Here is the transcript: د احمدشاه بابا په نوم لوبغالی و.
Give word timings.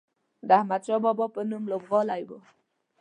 د 0.47 0.49
احمدشاه 0.59 0.99
بابا 1.05 1.25
په 1.35 1.41
نوم 1.49 1.63
لوبغالی 1.71 2.21
و. 2.29 2.31